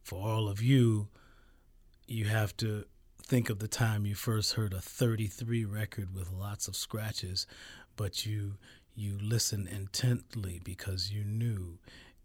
[0.03, 1.09] for all of you
[2.07, 2.85] you have to
[3.29, 7.47] think of the time you first heard a 33 record with lots of scratches
[7.95, 8.55] but you
[8.97, 11.79] you listened intently because you knew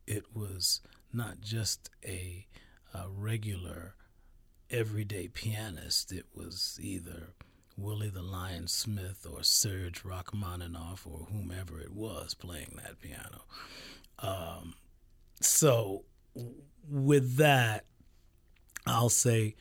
[0.07, 0.79] it was
[1.11, 2.47] not just a,
[2.93, 3.95] a regular
[4.71, 7.33] everyday pianist it was either
[7.75, 13.41] Willie the Lion Smith or Serge Rachmaninoff or whomever it was playing that piano.
[14.19, 14.75] Um,
[15.41, 16.03] so,
[16.87, 17.85] with that,
[18.85, 19.55] I'll say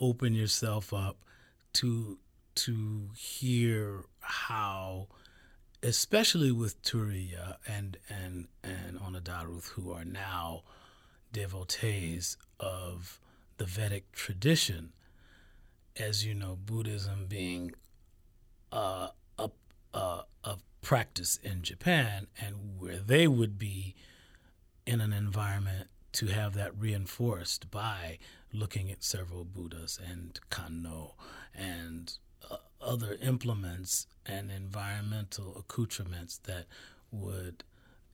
[0.00, 1.18] open yourself up
[1.74, 2.18] to
[2.54, 5.06] to hear how
[5.82, 10.62] especially with Turiya and and and Ohnedaruth who are now
[11.32, 13.20] devotees of
[13.58, 14.92] the Vedic tradition
[15.96, 17.72] as you know Buddhism being
[18.72, 19.50] uh, a,
[19.94, 23.94] a a practice in Japan and where they would be
[24.86, 28.18] in an environment to have that reinforced by
[28.52, 31.14] looking at several Buddhas and kano
[31.54, 32.14] and
[32.50, 36.66] uh, other implements and environmental accoutrements that
[37.10, 37.64] would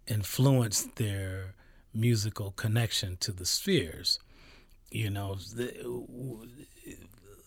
[0.06, 1.54] influence their
[1.92, 4.18] musical connection to the spheres.
[4.90, 5.38] You know,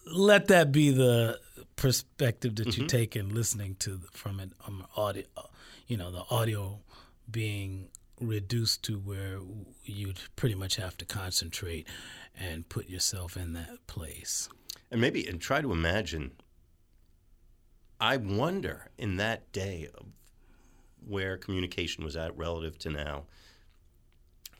[0.05, 1.39] let that be the
[1.75, 2.81] perspective that mm-hmm.
[2.81, 5.23] you take in listening to from an um, audio,
[5.88, 6.79] you know, the audio
[7.29, 7.89] being
[8.20, 9.39] reduced to where
[9.84, 11.88] you'd pretty much have to concentrate
[12.39, 14.49] and put yourself in that place.
[14.91, 16.32] And maybe, and try to imagine.
[17.99, 20.05] I wonder in that day of
[21.05, 23.24] where communication was at relative to now,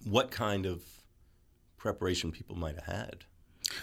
[0.04, 0.84] what kind of
[1.78, 3.26] preparation people might have had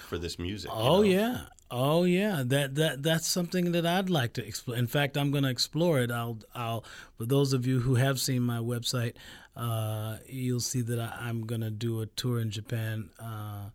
[0.09, 0.71] for this music.
[0.73, 1.23] Oh you know?
[1.23, 2.43] yeah, oh yeah.
[2.45, 4.77] That that that's something that I'd like to explore.
[4.77, 6.11] In fact, I'm going to explore it.
[6.11, 6.85] I'll I'll
[7.17, 9.15] for those of you who have seen my website,
[9.57, 13.71] uh, you'll see that I, am to do a tour in Japan uh,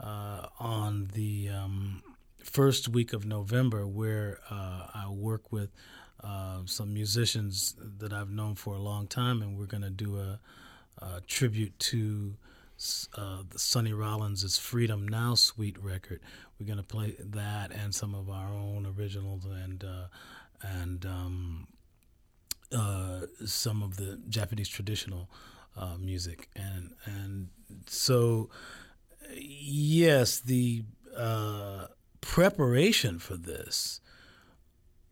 [0.00, 2.02] uh, on the um,
[2.42, 5.70] first week of November, where uh, I work with
[6.24, 10.40] uh, some musicians that I've known for a long time, and we're to do a,
[10.98, 12.34] a tribute to
[13.16, 16.20] uh, Sonny Rollins' Freedom Now Suite record.
[16.58, 19.84] We're going to play that and some of our own originals and
[20.62, 21.68] and um,
[22.72, 25.28] uh, some of the Japanese traditional
[25.76, 27.48] uh, music and and
[27.86, 28.48] so
[29.34, 30.84] yes, the
[31.16, 31.86] uh,
[32.20, 34.00] preparation for this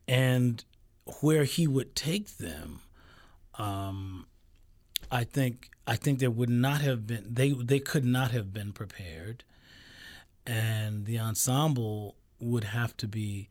[0.07, 0.65] and
[1.21, 2.81] where he would take them.
[3.59, 4.27] Um,
[5.11, 8.73] I think I think there would not have been they they could not have been
[8.73, 9.45] prepared,
[10.47, 13.49] and the ensemble would have to be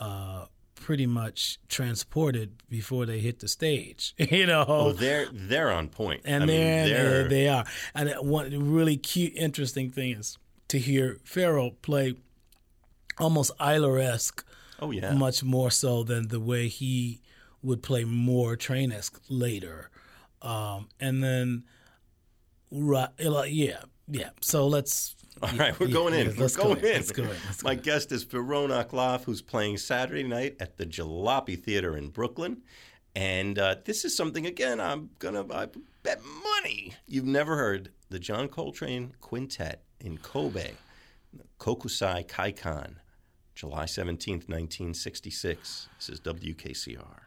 [0.00, 0.46] uh,
[0.82, 4.14] pretty much transported before they hit the stage.
[4.18, 7.28] you know, oh, they're they're on point, and they're, mean, they're...
[7.28, 7.64] they are.
[7.94, 10.36] And one really cute, interesting thing is
[10.68, 12.14] to hear Pharoah play
[13.18, 14.44] almost Ayler esque.
[14.80, 17.22] Oh yeah, much more so than the way he
[17.62, 19.88] would play more train esque later.
[20.42, 21.62] Um, and then,
[22.72, 24.30] right, yeah, yeah.
[24.40, 25.16] So let's.
[25.42, 26.28] All right, we're going in.
[26.36, 26.84] we're going in.
[26.84, 27.30] Let's go in.
[27.46, 32.10] Let's My guest is Pheeroan akLaff, who's playing Saturday night at the Jalopy Theater in
[32.10, 32.62] Brooklyn.
[33.14, 35.44] And uh, this is something, again, I'm going to
[36.02, 37.90] bet money you've never heard.
[38.08, 40.72] The John Coltrane Quintet in Kobe,
[41.58, 42.96] Kokusai Kaikan,
[43.54, 45.88] July 17th, 1966.
[45.98, 47.21] This is WKCR.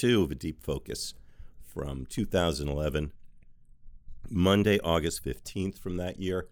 [0.00, 1.12] Two of a deep focus
[1.62, 3.12] from 2011.
[4.30, 6.48] Monday, August 15th from that year.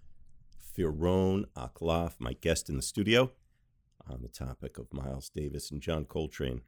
[0.77, 3.33] Pheeroan akLaff, my guest in the studio,
[4.07, 6.61] on the topic of Miles Davis and John Coltrane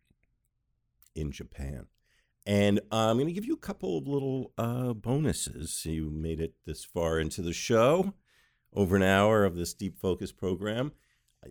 [1.14, 1.88] in Japan.
[2.46, 5.84] And I'm going to give you a couple of little uh, bonuses.
[5.84, 8.14] You made it this far into the show,
[8.72, 10.92] over an hour of this deep focus program.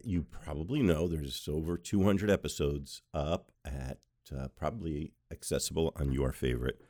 [0.04, 4.00] You probably know there's over 200 episodes up at
[4.36, 6.82] uh, probably accessible on your favorite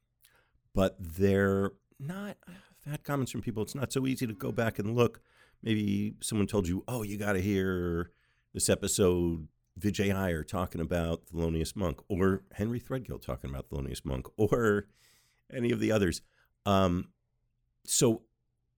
[0.74, 4.78] But they're not, I've had comments from people, it's not so easy to go back
[4.80, 5.22] and look.
[5.64, 8.12] Maybe someone told you, oh, you got to hear
[8.54, 9.48] this episode,
[9.80, 14.88] Vijay Iyer talking about Thelonious Monk, or Henry Threadgill talking about Thelonious Monk, or
[15.54, 16.22] any of the others.
[16.66, 17.10] Um,
[17.86, 18.24] so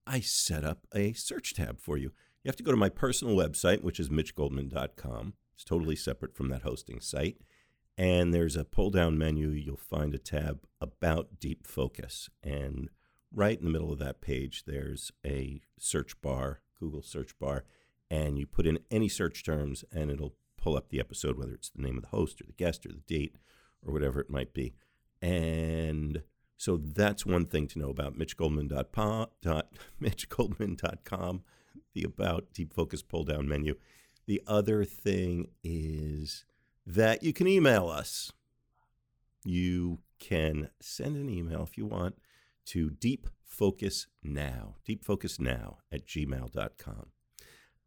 [0.08, 2.12] I set up a search tab for you.
[2.42, 5.34] You have to go to my personal website, which is mitchgoldman.com.
[5.54, 7.36] It's totally separate from that hosting site.
[7.98, 9.50] And there's a pull down menu.
[9.50, 12.30] You'll find a tab about deep focus.
[12.42, 12.88] And
[13.34, 17.64] right in the middle of that page, there's a search bar, Google search bar.
[18.10, 21.68] And you put in any search terms, and it'll pull up the episode, whether it's
[21.68, 23.36] the name of the host or the guest or the date
[23.84, 24.74] or whatever it might be.
[25.20, 26.22] And
[26.58, 29.28] so that's one thing to know about mitchgoldman.com,
[31.94, 33.76] the About Deep Focus pull down menu.
[34.26, 36.44] The other thing is
[36.84, 38.32] that you can email us.
[39.44, 42.16] You can send an email if you want
[42.66, 47.06] to deepfocusnow, deepfocusnow at gmail.com.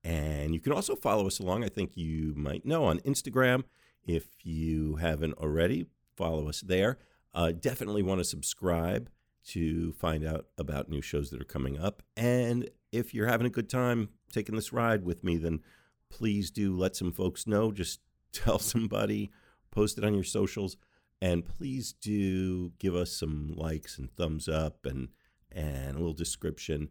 [0.04, 3.66] And you can also follow us along, I think you might know, on Instagram.
[4.06, 6.98] If you haven't already, follow us there.
[7.34, 9.10] Uh, definitely want to subscribe
[9.44, 12.04] to find out about new shows that are coming up.
[12.16, 15.62] And if you're having a good time taking this ride with me, then
[16.10, 17.72] please do let some folks know.
[17.72, 18.02] Just
[18.34, 19.32] tell somebody,
[19.72, 20.78] post it on your socials,
[21.22, 25.10] and please do give us some likes and thumbs up and
[25.52, 26.90] and a little description.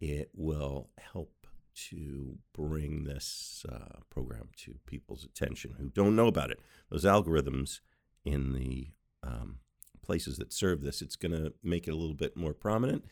[0.00, 6.50] It will help to bring this uh, program to people's attention who don't know about
[6.50, 6.60] it.
[6.90, 7.80] Those algorithms
[8.24, 8.88] in the
[9.22, 9.60] um,
[10.02, 13.04] places that serve this, it's going to make it a little bit more prominent,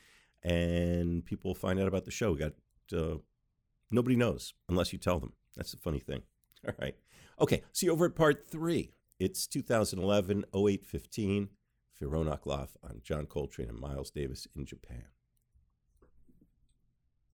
[0.43, 2.33] and people find out about the show.
[2.33, 2.53] We got
[2.97, 3.19] uh,
[3.91, 5.33] nobody knows unless you tell them.
[5.57, 6.23] That's the funny thing.
[6.67, 6.97] All right.
[7.41, 7.63] Okay.
[7.73, 8.93] See you over at part three.
[9.19, 11.49] It's 2011 0815.
[12.01, 15.05] Pheeroan akLaff on John Coltrane and Miles Davis in Japan.